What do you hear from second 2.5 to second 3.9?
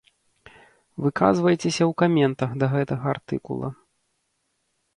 да гэтага артыкула.